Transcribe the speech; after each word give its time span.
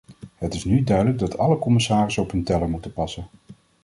Het 0.35 0.53
is 0.53 0.63
nu 0.65 0.83
duidelijk 0.83 1.19
dat 1.19 1.37
alle 1.37 1.59
commissarissen 1.59 2.23
op 2.23 2.31
hun 2.31 2.43
tellen 2.43 2.69
moeten 2.71 2.93
passen. 2.93 3.27